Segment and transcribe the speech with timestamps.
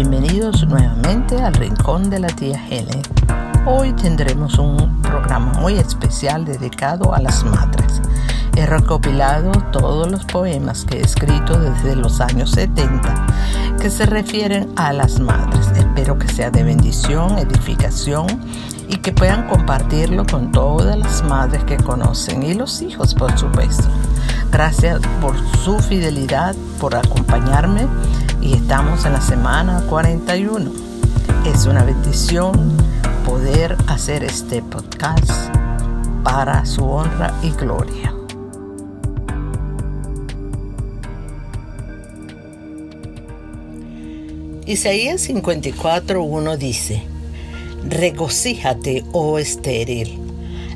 [0.00, 3.02] Bienvenidos nuevamente al Rincón de la Tía Helen.
[3.66, 8.00] Hoy tendremos un programa muy especial dedicado a las madres.
[8.54, 13.26] He recopilado todos los poemas que he escrito desde los años 70
[13.80, 15.66] que se refieren a las madres.
[15.76, 18.28] Espero que sea de bendición, edificación
[18.88, 23.88] y que puedan compartirlo con todas las madres que conocen y los hijos, por supuesto.
[24.52, 25.34] Gracias por
[25.64, 27.88] su fidelidad, por acompañarme
[28.48, 30.72] y estamos en la semana 41.
[31.44, 32.78] Es una bendición
[33.26, 35.30] poder hacer este podcast
[36.24, 38.14] para su honra y gloria.
[44.64, 47.02] Isaías 54.1 dice,
[47.86, 50.18] Regocíjate, oh estéril,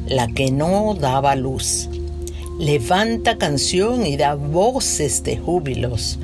[0.07, 1.89] la que no daba luz.
[2.59, 6.19] Levanta canción y da voces de júbilos,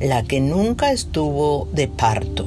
[0.00, 2.46] la que nunca estuvo de parto,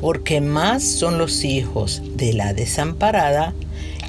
[0.00, 3.52] porque más son los hijos de la desamparada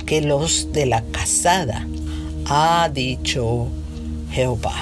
[0.06, 1.88] que los de la casada,
[2.46, 3.68] ha dicho
[4.32, 4.76] Jehová.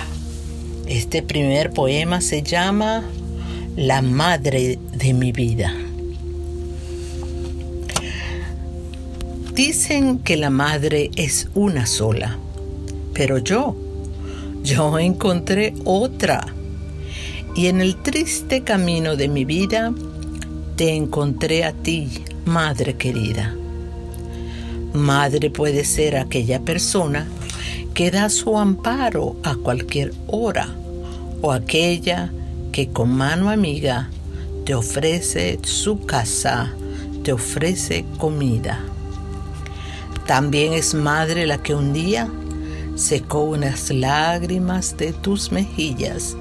[0.88, 3.04] Este primer poema se llama
[3.76, 5.74] La madre de mi vida.
[9.54, 12.38] Dicen que la madre es una sola,
[13.22, 13.76] pero yo,
[14.64, 16.44] yo encontré otra.
[17.54, 19.94] Y en el triste camino de mi vida,
[20.76, 22.10] te encontré a ti,
[22.46, 23.56] madre querida.
[24.94, 27.28] Madre puede ser aquella persona
[27.94, 30.68] que da su amparo a cualquier hora
[31.44, 32.34] o aquella
[32.72, 34.10] que con mano amiga
[34.66, 36.74] te ofrece su casa,
[37.22, 38.80] te ofrece comida.
[40.26, 42.28] También es madre la que un día
[42.96, 46.36] secó unas lágrimas de tus mejillas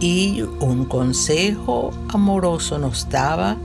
[0.00, 3.56] y un consejo amoroso nos daba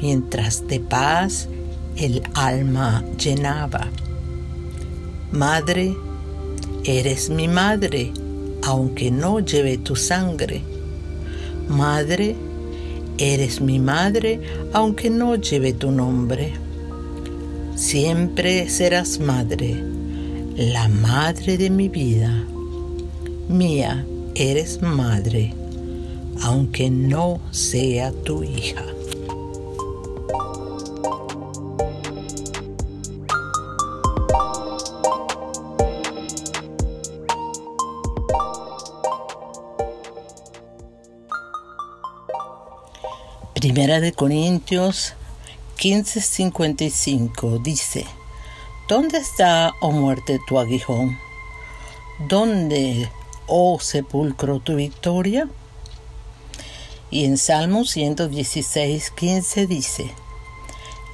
[0.00, 1.48] mientras de paz
[1.96, 3.88] el alma llenaba.
[5.32, 5.96] Madre,
[6.84, 8.12] eres mi madre,
[8.62, 10.62] aunque no lleve tu sangre.
[11.68, 12.36] Madre,
[13.18, 14.40] eres mi madre,
[14.72, 16.52] aunque no lleve tu nombre.
[17.76, 19.82] Siempre serás madre,
[20.56, 22.44] la madre de mi vida.
[23.48, 25.54] Mía eres madre,
[26.42, 28.84] aunque no sea tu hija.
[43.54, 45.12] Primera de Corintios
[45.78, 48.06] 15:55 dice,
[48.90, 51.16] ¿Dónde está, oh muerte, tu aguijón?
[52.26, 53.08] ¿Dónde,
[53.46, 55.48] oh sepulcro, tu victoria?
[57.08, 60.12] Y en Salmo 116:15 dice,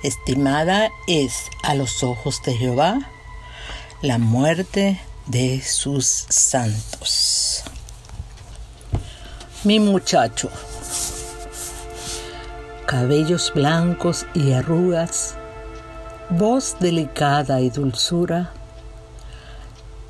[0.03, 3.11] Estimada es a los ojos de Jehová
[4.01, 7.63] la muerte de sus santos.
[9.65, 10.49] Mi muchacho,
[12.87, 15.37] cabellos blancos y arrugas,
[16.31, 18.51] voz delicada y dulzura.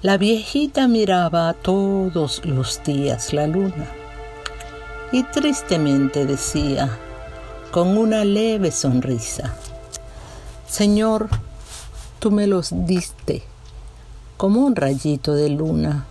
[0.03, 3.87] La viejita miraba todos los días la luna
[5.13, 6.89] y tristemente decía,
[7.71, 9.55] con una leve sonrisa,
[10.67, 11.29] Señor,
[12.19, 13.43] tú me los diste
[14.37, 16.07] como un rayito de luna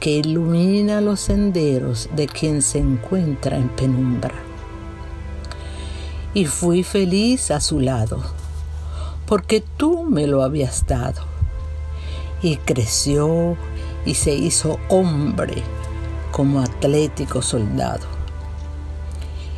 [0.00, 4.34] que ilumina los senderos de quien se encuentra en penumbra
[6.34, 8.22] y fui feliz a su lado,
[9.28, 11.22] porque tú me lo habías dado.
[12.42, 13.56] Y creció
[14.06, 15.62] y se hizo hombre
[16.32, 18.06] como atlético soldado.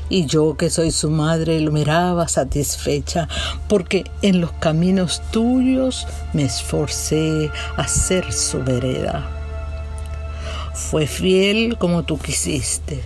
[0.09, 3.29] Y yo que soy su madre lo miraba satisfecha,
[3.69, 9.31] porque en los caminos tuyos me esforcé a ser su vereda.
[10.75, 13.05] Fue fiel como tú quisiste,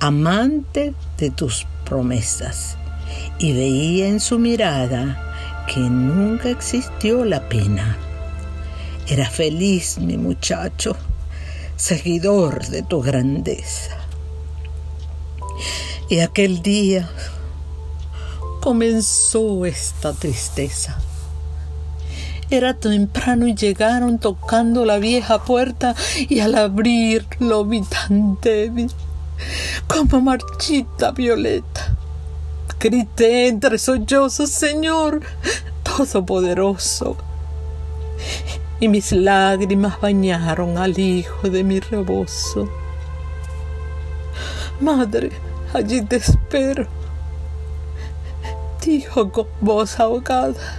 [0.00, 2.76] amante de tus promesas
[3.38, 5.29] y veía en su mirada
[5.72, 7.96] que nunca existió la pena.
[9.06, 10.96] Era feliz mi muchacho,
[11.76, 13.96] seguidor de tu grandeza.
[16.08, 17.08] Y aquel día
[18.60, 20.98] comenzó esta tristeza.
[22.50, 25.94] Era temprano y llegaron tocando la vieja puerta
[26.28, 28.90] y al abrirlo vi tan débil
[29.86, 31.99] como marchita violeta.
[32.82, 35.20] Grité entre sollozos, Señor
[35.82, 37.14] Todopoderoso.
[38.80, 42.70] Y mis lágrimas bañaron al hijo de mi rebozo.
[44.80, 45.30] Madre,
[45.74, 46.86] allí te espero.
[48.82, 50.78] dijo con voz ahogada,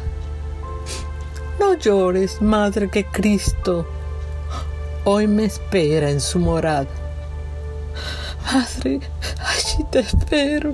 [1.60, 3.86] no llores, Madre, que Cristo
[5.06, 6.88] hoy me espera en su morada.
[8.52, 9.02] Madre,
[9.38, 10.74] allí te espero.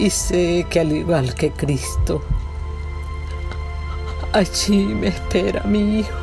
[0.00, 2.22] Y sé que al igual que Cristo,
[4.32, 6.16] allí me espera mi Hijo.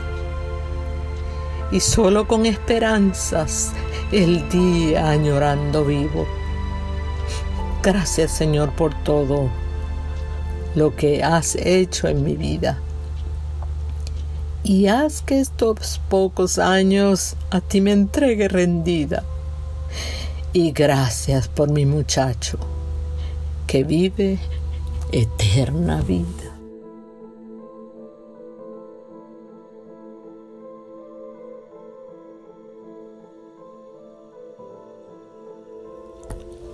[1.71, 3.73] Y solo con esperanzas
[4.11, 6.25] el día añorando vivo.
[7.83, 9.47] Gracias Señor por todo
[10.73, 12.79] lo que has hecho en mi vida.
[14.63, 19.23] Y haz que estos pocos años a ti me entregue rendida.
[20.51, 22.57] Y gracias por mi muchacho,
[23.67, 24.39] que vive
[25.11, 26.57] eterna vida.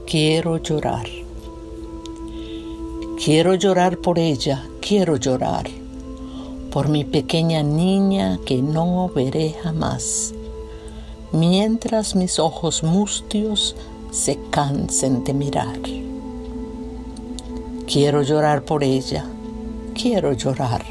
[0.05, 1.07] Quiero llorar.
[3.17, 5.67] Quiero llorar por ella, quiero llorar
[6.71, 10.33] por mi pequeña niña que no veré jamás,
[11.31, 13.75] mientras mis ojos mustios
[14.11, 16.02] se cansen de mirar.
[17.85, 19.25] Quiero llorar por ella,
[19.93, 20.83] quiero llorar,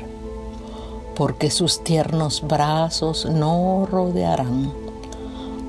[1.16, 4.70] porque sus tiernos brazos no rodearán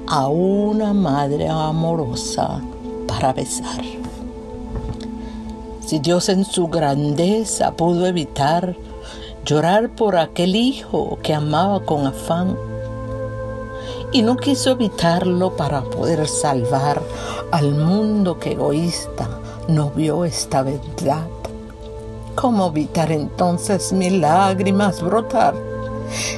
[0.05, 2.61] a una madre amorosa
[3.07, 3.81] para besar.
[5.79, 8.75] Si Dios en su grandeza pudo evitar
[9.45, 12.57] llorar por aquel hijo que amaba con afán
[14.11, 17.01] y no quiso evitarlo para poder salvar
[17.51, 21.27] al mundo que egoísta no vio esta verdad.
[22.35, 25.53] ¿Cómo evitar entonces mis lágrimas brotar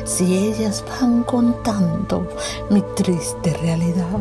[0.04, 2.28] si ellas van contando
[2.70, 4.20] mi triste realidad?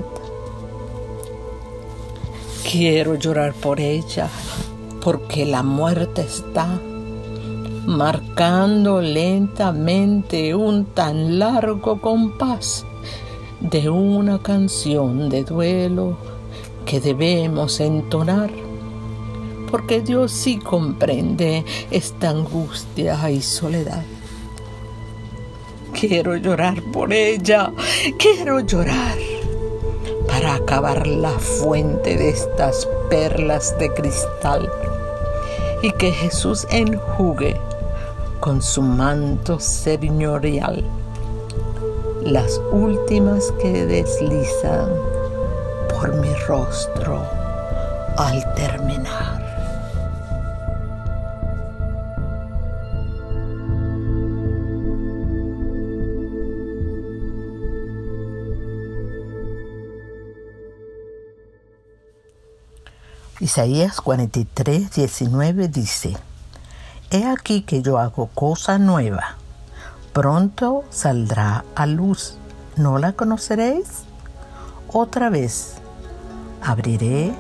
[2.71, 4.29] Quiero llorar por ella
[5.03, 6.81] porque la muerte está
[7.87, 12.87] marcando lentamente un tan largo compás
[13.61, 16.17] de una canción de duelo
[16.87, 18.51] que debemos entonar,
[19.75, 24.05] porque Dios sí comprende esta angustia y soledad.
[25.93, 27.73] Quiero llorar por ella,
[28.17, 29.19] quiero llorar
[30.29, 34.71] para acabar la fuente de estas perlas de cristal
[35.83, 37.61] y que Jesús enjugue
[38.39, 40.85] con su manto señorial
[42.23, 44.89] las últimas que deslizan
[45.89, 47.25] por mi rostro
[48.17, 49.34] al terminar.
[63.45, 66.17] Isaías 43, 19 dice,
[67.11, 69.37] He aquí que yo hago cosa nueva,
[70.15, 72.39] pronto saldrá a luz,
[72.77, 74.05] ¿no la conoceréis?
[74.91, 75.75] Otra vez,
[76.63, 77.35] abriré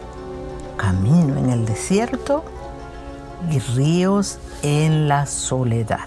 [0.77, 2.45] camino en el desierto
[3.50, 6.07] y ríos en la soledad.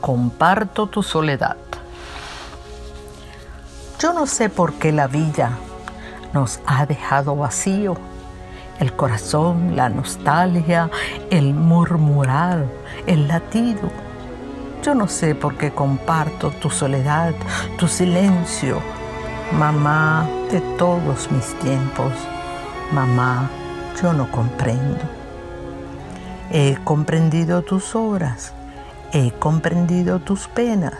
[0.00, 1.56] Comparto tu soledad.
[3.98, 5.58] Yo no sé por qué la vida
[6.32, 7.96] nos ha dejado vacío.
[8.78, 10.90] El corazón, la nostalgia,
[11.30, 12.64] el murmurar,
[13.06, 13.90] el latido.
[14.82, 17.32] Yo no sé por qué comparto tu soledad,
[17.78, 18.80] tu silencio,
[19.56, 22.12] mamá de todos mis tiempos.
[22.92, 23.48] Mamá,
[24.02, 24.98] yo no comprendo.
[26.50, 28.52] He comprendido tus horas,
[29.12, 30.94] he comprendido tus penas,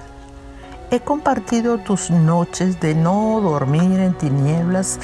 [0.92, 4.98] He compartido tus noches de no dormir en tinieblas,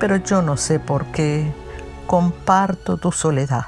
[0.00, 1.52] pero yo no sé por qué
[2.06, 3.66] comparto tu soledad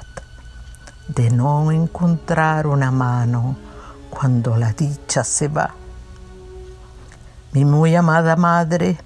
[1.07, 3.55] de no encontrar una mano
[4.09, 5.75] cuando la dicha se va.
[7.51, 8.97] Mi muy amada madre,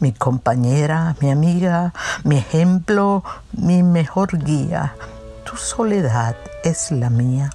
[0.00, 1.92] mi compañera, mi amiga,
[2.24, 4.96] mi ejemplo, mi mejor guía,
[5.44, 7.50] tu soledad es la mía.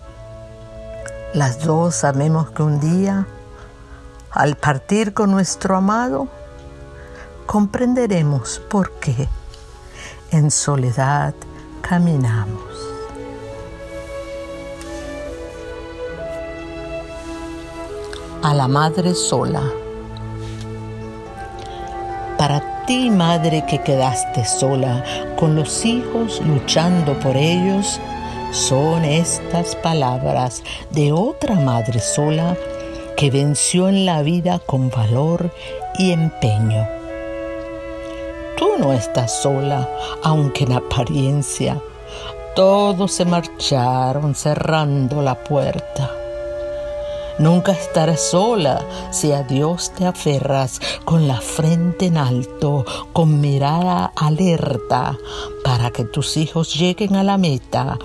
[1.34, 3.28] Las dos sabemos que un día
[4.32, 6.28] al partir con nuestro amado,
[7.46, 9.28] comprenderemos por qué
[10.32, 11.34] en soledad
[11.82, 12.62] caminamos.
[18.42, 19.62] A la madre sola.
[22.38, 25.04] Para ti, madre que quedaste sola,
[25.38, 28.00] con los hijos luchando por ellos,
[28.52, 32.58] son estas palabras de otra madre sola
[33.16, 35.52] que venció en la vida con valor
[35.98, 36.88] y empeño.
[38.58, 39.90] Tú no estás sola,
[40.24, 41.82] aunque en apariencia
[42.56, 46.12] todos se marcharon cerrando la puerta.
[47.40, 54.12] Nunca estarás sola si a Dios te aferras con la frente en alto, con mirada
[54.16, 55.18] alerta,
[55.64, 57.98] para que tus hijos lleguen a la meta,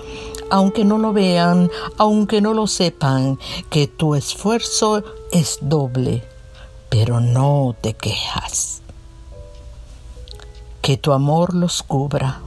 [0.49, 3.39] aunque no lo vean, aunque no lo sepan,
[3.69, 6.23] que tu esfuerzo es doble,
[6.89, 8.81] pero no te quejas.
[10.81, 12.39] Que tu amor los cubra,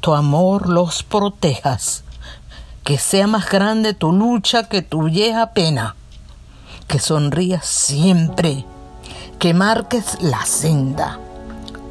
[0.00, 2.04] tu amor los protejas
[2.84, 5.96] que sea más grande tu lucha que tu vieja pena,
[6.86, 8.64] que sonrías siempre,
[9.38, 11.18] que marques la senda,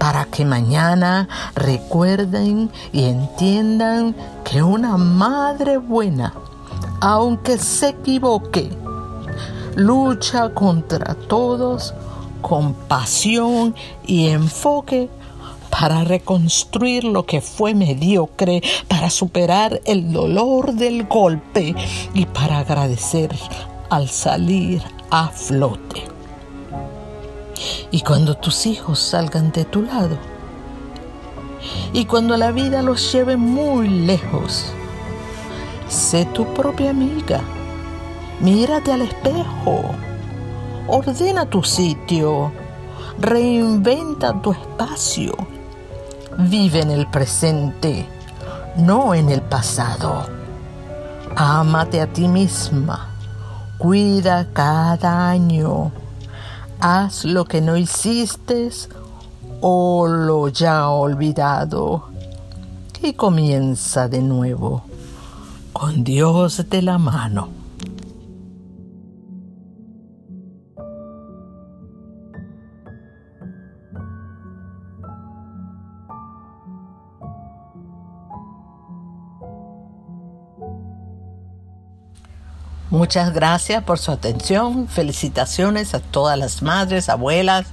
[0.04, 6.34] para que mañana recuerden y entiendan que una madre buena,
[7.00, 8.70] aunque se equivoque,
[9.78, 11.94] lucha contra todos
[12.42, 15.10] con pasión y enfoque
[15.70, 21.74] para reconstruir lo que fue mediocre, para superar el dolor del golpe
[22.14, 23.34] y para agradecer
[23.90, 26.13] al salir a flote.
[27.92, 30.18] Y cuando tus hijos salgan de tu lado,
[31.94, 34.74] y cuando la vida los lleve muy lejos,
[35.88, 37.42] sé tu propia amiga,
[38.40, 39.82] mírate al espejo,
[40.88, 42.52] ordena tu sitio,
[43.20, 45.36] reinventa tu espacio
[46.38, 48.08] Vive en el presente,
[48.76, 50.26] no en el pasado.
[51.36, 53.10] Ámate a ti misma.
[53.78, 55.92] Cuida cada año.
[56.86, 58.70] Haz lo que no hiciste
[59.62, 62.10] o lo ya olvidado.
[63.02, 64.84] Y comienza de nuevo,
[65.72, 67.63] con Dios de la mano.
[82.94, 84.88] Muchas gracias por su atención.
[84.88, 87.66] Felicitaciones a todas las madres, abuelas,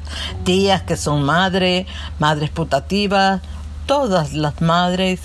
[0.44, 1.86] tías que son madres,
[2.18, 3.42] madres putativas,
[3.84, 5.20] todas las madres,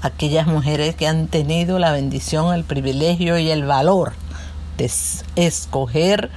[0.00, 4.12] aquellas mujeres que han tenido la bendición, el privilegio y el valor
[4.78, 4.88] de
[5.34, 6.30] escoger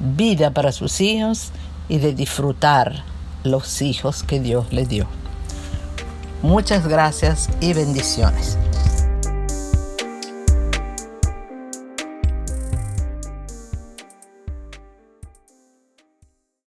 [0.00, 1.52] vida para sus hijos
[1.88, 3.04] y de disfrutar
[3.44, 5.06] los hijos que Dios les dio.
[6.42, 8.58] Muchas gracias y bendiciones.